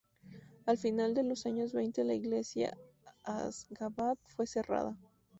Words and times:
Al 0.65 0.79
final 0.79 1.13
de 1.13 1.21
los 1.21 1.45
años 1.45 1.73
veinte 1.73 2.03
la 2.03 2.15
Iglesia 2.15 2.75
en 3.05 3.11
Asjabad 3.23 4.17
fue 4.35 4.47
cerrada. 4.47 4.97